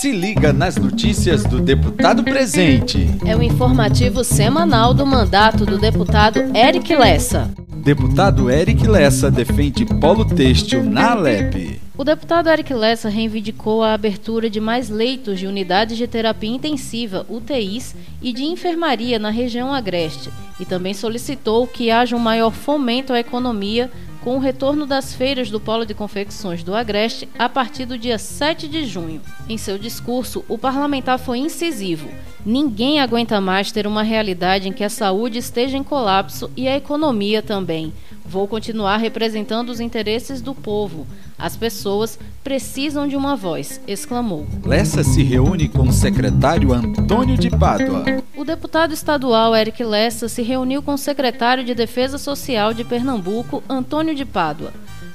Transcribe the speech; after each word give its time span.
Se 0.00 0.10
liga 0.10 0.52
nas 0.52 0.76
notícias 0.76 1.44
do 1.44 1.60
deputado 1.60 2.24
presente. 2.24 3.06
É 3.24 3.36
o 3.36 3.42
informativo 3.42 4.24
semanal 4.24 4.92
do 4.92 5.06
mandato 5.06 5.64
do 5.64 5.78
deputado 5.78 6.40
Eric 6.54 6.94
Lessa. 6.94 7.50
Deputado 7.76 8.50
Eric 8.50 8.86
Lessa 8.88 9.30
defende 9.30 9.86
polo 9.86 10.24
têxtil 10.24 10.82
na 10.82 11.12
Alep. 11.12 11.80
O 11.96 12.02
deputado 12.02 12.48
Eric 12.48 12.74
Lessa 12.74 13.08
reivindicou 13.08 13.84
a 13.84 13.94
abertura 13.94 14.50
de 14.50 14.60
mais 14.60 14.88
leitos 14.88 15.38
de 15.38 15.46
unidades 15.46 15.96
de 15.96 16.08
terapia 16.08 16.50
intensiva, 16.50 17.24
UTIs, 17.28 17.94
e 18.20 18.32
de 18.32 18.42
enfermaria 18.42 19.16
na 19.18 19.30
região 19.30 19.72
agreste, 19.72 20.28
e 20.58 20.64
também 20.64 20.92
solicitou 20.92 21.68
que 21.68 21.92
haja 21.92 22.16
um 22.16 22.18
maior 22.18 22.50
fomento 22.50 23.12
à 23.12 23.20
economia 23.20 23.88
com 24.24 24.36
o 24.36 24.40
retorno 24.40 24.86
das 24.86 25.12
feiras 25.12 25.50
do 25.50 25.60
Polo 25.60 25.84
de 25.84 25.92
Confecções 25.92 26.62
do 26.62 26.74
Agreste 26.74 27.28
a 27.38 27.46
partir 27.46 27.84
do 27.84 27.98
dia 27.98 28.16
7 28.16 28.66
de 28.66 28.86
junho. 28.86 29.20
Em 29.46 29.58
seu 29.58 29.76
discurso, 29.76 30.42
o 30.48 30.56
parlamentar 30.56 31.18
foi 31.18 31.36
incisivo. 31.40 32.08
Ninguém 32.44 33.00
aguenta 33.00 33.38
mais 33.38 33.70
ter 33.70 33.86
uma 33.86 34.02
realidade 34.02 34.66
em 34.66 34.72
que 34.72 34.82
a 34.82 34.88
saúde 34.88 35.38
esteja 35.38 35.76
em 35.76 35.84
colapso 35.84 36.50
e 36.56 36.66
a 36.66 36.74
economia 36.74 37.42
também. 37.42 37.92
Vou 38.24 38.48
continuar 38.48 38.96
representando 38.96 39.68
os 39.68 39.80
interesses 39.80 40.40
do 40.40 40.54
povo. 40.54 41.06
As 41.38 41.56
pessoas 41.56 42.18
precisam 42.42 43.06
de 43.06 43.16
uma 43.16 43.36
voz, 43.36 43.80
exclamou. 43.86 44.46
Lessa 44.64 45.04
se 45.04 45.22
reúne 45.22 45.68
com 45.68 45.82
o 45.82 45.92
secretário 45.92 46.72
Antônio 46.72 47.36
de 47.36 47.50
Pádua. 47.50 48.04
O 48.36 48.44
deputado 48.44 48.94
estadual 48.94 49.54
Eric 49.54 49.84
Lessa 49.84 50.28
se 50.28 50.42
reuniu 50.42 50.82
com 50.82 50.94
o 50.94 50.98
secretário 50.98 51.64
de 51.64 51.74
Defesa 51.74 52.16
Social 52.16 52.72
de 52.72 52.82
Pernambuco, 52.82 53.62
Antônio 53.68 54.14
de 54.14 54.24
Pádua. 54.24 54.72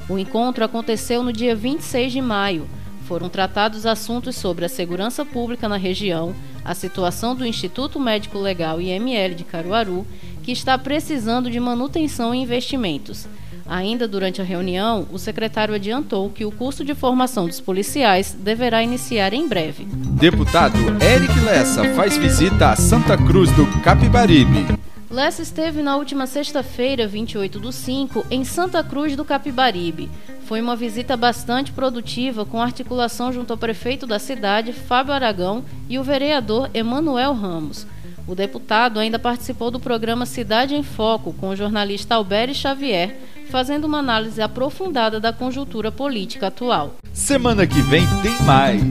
O 0.07 0.17
encontro 0.17 0.63
aconteceu 0.63 1.23
no 1.23 1.33
dia 1.33 1.55
26 1.55 2.11
de 2.11 2.21
maio. 2.21 2.67
Foram 3.05 3.27
tratados 3.27 3.87
assuntos 3.87 4.35
sobre 4.35 4.65
a 4.65 4.69
segurança 4.69 5.25
pública 5.25 5.67
na 5.67 5.77
região, 5.77 6.35
a 6.63 6.75
situação 6.75 7.35
do 7.35 7.45
Instituto 7.45 7.99
Médico 7.99 8.37
Legal 8.37 8.79
IML 8.79 9.33
de 9.33 9.43
Caruaru, 9.43 10.05
que 10.43 10.51
está 10.51 10.77
precisando 10.77 11.49
de 11.49 11.59
manutenção 11.59 12.33
e 12.33 12.39
investimentos. 12.39 13.27
Ainda 13.69 14.07
durante 14.07 14.41
a 14.41 14.43
reunião, 14.43 15.07
o 15.11 15.19
secretário 15.19 15.75
adiantou 15.75 16.29
que 16.31 16.43
o 16.43 16.51
curso 16.51 16.83
de 16.83 16.95
formação 16.95 17.45
dos 17.45 17.59
policiais 17.59 18.35
deverá 18.37 18.81
iniciar 18.81 19.31
em 19.31 19.47
breve. 19.47 19.85
Deputado 19.85 20.77
Eric 21.03 21.39
Lessa 21.41 21.83
faz 21.93 22.17
visita 22.17 22.71
a 22.71 22.75
Santa 22.75 23.15
Cruz 23.15 23.51
do 23.51 23.67
Capibaribe. 23.83 24.79
Lessa 25.11 25.41
esteve 25.41 25.81
na 25.83 25.97
última 25.97 26.25
sexta-feira, 26.25 27.07
28 27.07 27.59
do 27.59 27.71
5, 27.71 28.25
em 28.29 28.43
Santa 28.43 28.83
Cruz 28.83 29.15
do 29.15 29.25
Capibaribe. 29.25 30.09
Foi 30.45 30.61
uma 30.61 30.75
visita 30.75 31.15
bastante 31.15 31.71
produtiva 31.71 32.45
com 32.45 32.61
articulação 32.61 33.31
junto 33.31 33.51
ao 33.53 33.57
prefeito 33.57 34.07
da 34.07 34.17
cidade, 34.17 34.73
Fábio 34.73 35.13
Aragão, 35.13 35.63
e 35.87 35.99
o 35.99 36.03
vereador 36.03 36.69
Emanuel 36.73 37.33
Ramos. 37.33 37.85
O 38.29 38.35
deputado 38.35 38.99
ainda 38.99 39.17
participou 39.17 39.71
do 39.71 39.79
programa 39.79 40.23
Cidade 40.23 40.75
em 40.75 40.83
Foco 40.83 41.33
com 41.33 41.49
o 41.49 41.55
jornalista 41.55 42.13
Alberi 42.13 42.53
Xavier, 42.53 43.17
fazendo 43.49 43.85
uma 43.85 43.97
análise 43.97 44.39
aprofundada 44.39 45.19
da 45.19 45.33
conjuntura 45.33 45.91
política 45.91 46.45
atual. 46.45 46.93
Semana 47.11 47.65
que 47.65 47.81
vem 47.81 48.05
tem 48.21 48.39
mais. 48.45 48.83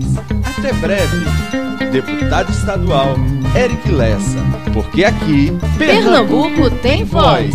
Até 0.58 0.72
breve. 0.72 1.24
Deputado 1.92 2.50
estadual 2.50 3.14
Eric 3.56 3.88
Lessa, 3.92 4.38
porque 4.72 5.04
aqui 5.04 5.52
Pernambuco 5.78 6.68
tem 6.82 7.04
voz. 7.04 7.54